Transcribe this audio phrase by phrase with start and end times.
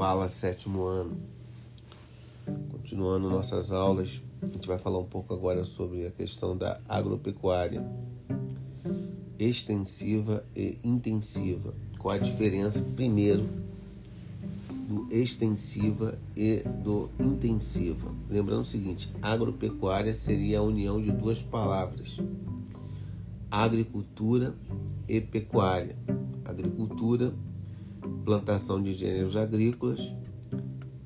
[0.00, 1.14] Fala sétimo ano.
[2.72, 7.86] Continuando nossas aulas, a gente vai falar um pouco agora sobre a questão da agropecuária
[9.38, 11.74] extensiva e intensiva.
[11.98, 13.46] Qual a diferença, primeiro,
[14.88, 18.10] do extensiva e do intensiva?
[18.30, 22.16] Lembrando o seguinte: agropecuária seria a união de duas palavras,
[23.50, 24.54] agricultura
[25.06, 25.94] e pecuária.
[26.42, 27.34] Agricultura
[28.30, 30.14] plantação de gêneros agrícolas,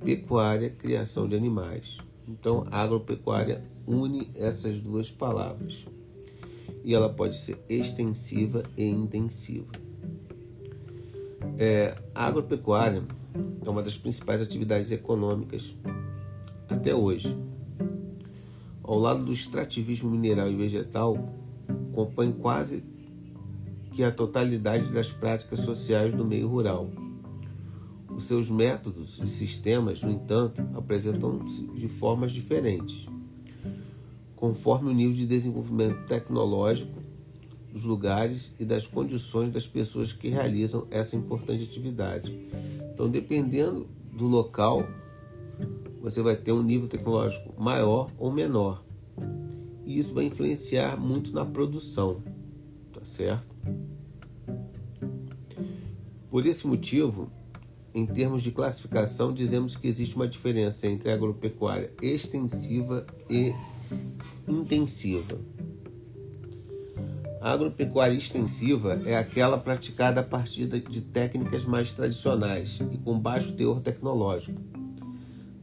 [0.05, 1.97] pecuária, criação de animais.
[2.29, 5.87] Então, agropecuária une essas duas palavras
[6.85, 9.73] e ela pode ser extensiva e intensiva.
[11.59, 13.03] É, a agropecuária
[13.65, 15.75] é uma das principais atividades econômicas
[16.69, 17.35] até hoje.
[18.83, 21.17] Ao lado do extrativismo mineral e vegetal,
[21.95, 22.85] compõe quase
[23.93, 26.91] que a totalidade das práticas sociais do meio rural.
[28.17, 33.07] Os seus métodos e sistemas, no entanto, apresentam-se de formas diferentes,
[34.37, 37.03] conforme o nível de desenvolvimento tecnológico
[37.73, 42.39] dos lugares e das condições das pessoas que realizam essa importante atividade.
[42.93, 44.87] Então, dependendo do local,
[46.01, 48.85] você vai ter um nível tecnológico maior ou menor.
[49.85, 52.23] E isso vai influenciar muito na produção,
[52.93, 53.55] tá certo?
[56.31, 57.31] Por esse motivo,
[57.95, 63.55] em termos de classificação, dizemos que existe uma diferença entre agropecuária extensiva e
[64.49, 65.39] intensiva.
[67.41, 73.53] A agropecuária extensiva é aquela praticada a partir de técnicas mais tradicionais e com baixo
[73.53, 74.61] teor tecnológico.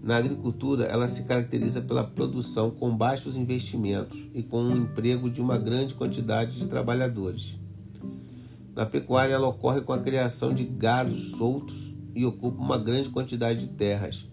[0.01, 5.41] Na agricultura, ela se caracteriza pela produção com baixos investimentos e com um emprego de
[5.41, 7.59] uma grande quantidade de trabalhadores.
[8.73, 13.61] Na pecuária, ela ocorre com a criação de gados soltos e ocupa uma grande quantidade
[13.61, 14.27] de terras,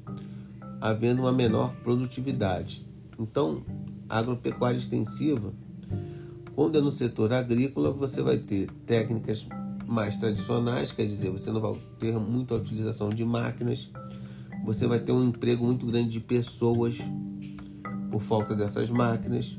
[0.80, 2.86] havendo uma menor produtividade.
[3.18, 3.62] Então,
[4.08, 5.52] agropecuária extensiva,
[6.54, 9.46] quando é no setor agrícola, você vai ter técnicas
[9.86, 13.88] mais tradicionais, quer dizer, você não vai ter muita utilização de máquinas,
[14.64, 16.98] você vai ter um emprego muito grande de pessoas
[18.10, 19.56] por falta dessas máquinas.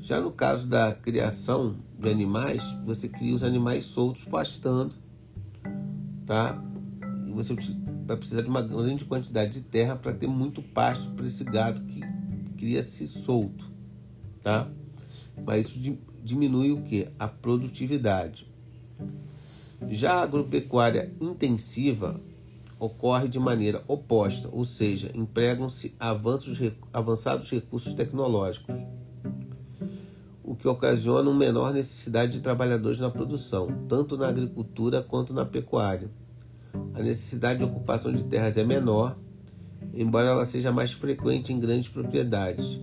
[0.00, 4.94] Já no caso da criação de animais, você cria os animais soltos pastando,
[6.26, 6.60] tá?
[7.32, 7.54] Você
[8.06, 11.82] vai precisar de uma grande quantidade de terra para ter muito pasto para esse gado
[11.82, 12.00] que
[12.56, 13.70] cria-se solto,
[14.42, 14.68] tá?
[15.44, 17.08] Mas isso diminui o que?
[17.18, 18.46] A produtividade.
[19.88, 22.20] Já a agropecuária intensiva
[22.78, 25.94] ocorre de maneira oposta, ou seja, empregam-se
[26.92, 28.76] avançados recursos tecnológicos
[30.52, 35.46] o que ocasiona uma menor necessidade de trabalhadores na produção, tanto na agricultura quanto na
[35.46, 36.10] pecuária.
[36.94, 39.18] A necessidade de ocupação de terras é menor,
[39.94, 42.80] embora ela seja mais frequente em grandes propriedades,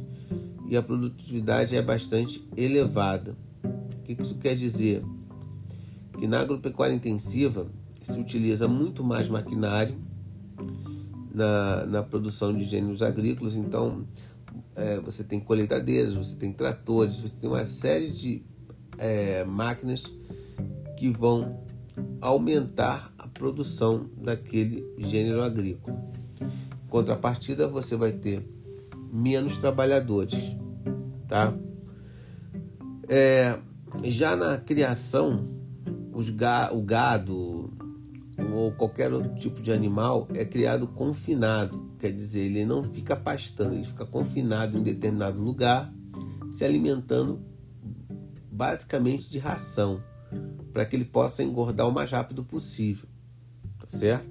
[0.68, 3.36] e a produtividade é bastante elevada.
[3.64, 5.04] O que isso quer dizer?
[6.18, 7.68] Que na agropecuária intensiva
[8.02, 9.96] se utiliza muito mais maquinário
[11.34, 14.06] na, na produção de gêneros agrícolas, então
[14.76, 18.44] é, você tem colheitadeiras, você tem tratores, você tem uma série de
[18.98, 20.04] é, máquinas
[20.98, 21.64] que vão
[22.22, 25.98] aumentar produção daquele gênero agrícola.
[26.40, 28.48] Em contrapartida, você vai ter
[29.12, 30.40] menos trabalhadores,
[31.28, 31.52] tá?
[33.08, 33.58] É,
[34.04, 35.50] já na criação,
[36.36, 37.74] ga, o gado
[38.54, 43.76] ou qualquer outro tipo de animal é criado confinado Quer dizer, ele não fica pastando,
[43.76, 45.94] ele fica confinado em determinado lugar,
[46.50, 47.42] se alimentando
[48.50, 50.02] basicamente de ração,
[50.72, 53.09] para que ele possa engordar o mais rápido possível.
[53.90, 54.30] Certo?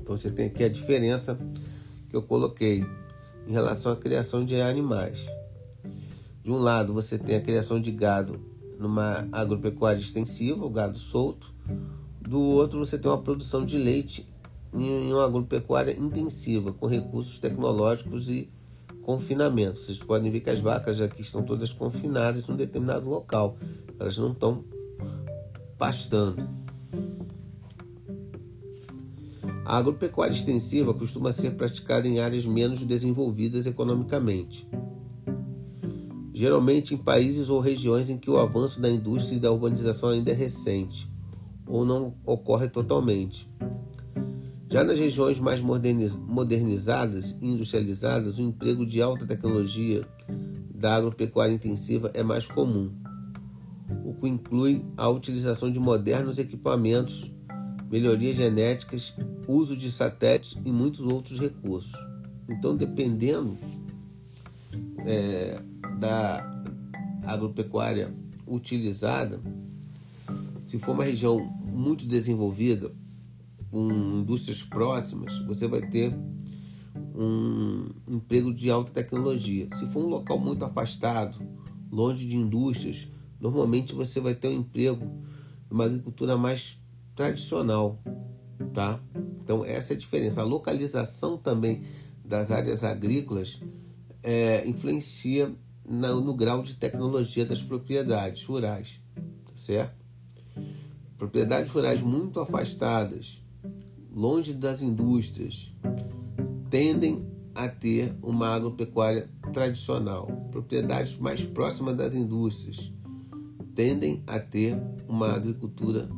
[0.00, 1.36] Então você tem aqui a diferença
[2.08, 2.86] que eu coloquei
[3.46, 5.26] em relação à criação de animais.
[6.42, 8.40] De um lado, você tem a criação de gado
[8.78, 11.52] numa agropecuária extensiva, o gado solto.
[12.20, 14.26] Do outro, você tem uma produção de leite
[14.72, 18.48] em uma agropecuária intensiva, com recursos tecnológicos e
[19.02, 19.80] confinamento.
[19.80, 23.58] Vocês podem ver que as vacas aqui estão todas confinadas em um determinado local,
[23.98, 24.64] elas não estão
[25.76, 26.48] pastando.
[29.64, 34.66] A agropecuária extensiva costuma ser praticada em áreas menos desenvolvidas economicamente,
[36.32, 40.30] geralmente em países ou regiões em que o avanço da indústria e da urbanização ainda
[40.30, 41.10] é recente
[41.66, 43.48] ou não ocorre totalmente.
[44.70, 50.00] Já nas regiões mais modernizadas e industrializadas, o emprego de alta tecnologia
[50.74, 52.92] da agropecuária intensiva é mais comum,
[54.04, 57.30] o que inclui a utilização de modernos equipamentos,
[57.90, 59.12] melhorias genéticas
[59.48, 61.92] uso de satélites e muitos outros recursos.
[62.48, 63.58] Então, dependendo
[65.04, 65.60] é,
[65.98, 66.64] da
[67.24, 68.14] agropecuária
[68.46, 69.40] utilizada,
[70.66, 72.92] se for uma região muito desenvolvida,
[73.70, 73.88] com
[74.20, 76.12] indústrias próximas, você vai ter
[77.14, 79.68] um emprego de alta tecnologia.
[79.76, 81.38] Se for um local muito afastado,
[81.90, 83.08] longe de indústrias,
[83.40, 85.06] normalmente você vai ter um emprego
[85.70, 86.79] uma agricultura mais
[87.14, 87.98] tradicional,
[88.72, 89.00] tá?
[89.42, 90.40] Então essa é a diferença.
[90.40, 91.82] A localização também
[92.24, 93.60] das áreas agrícolas
[94.22, 95.52] é, influencia
[95.84, 99.00] na, no grau de tecnologia das propriedades rurais,
[99.44, 100.00] tá certo?
[101.18, 103.42] Propriedades rurais muito afastadas,
[104.10, 105.74] longe das indústrias,
[106.70, 110.26] tendem a ter uma agropecuária tradicional.
[110.50, 112.92] Propriedades mais próximas das indústrias
[113.74, 116.08] tendem a ter uma agricultura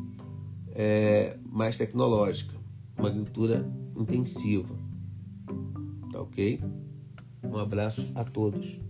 [0.74, 2.54] é, mais tecnológica,
[2.98, 3.66] uma agricultura
[3.96, 4.74] intensiva.
[6.10, 6.60] Tá ok?
[7.42, 8.80] Um abraço a todos.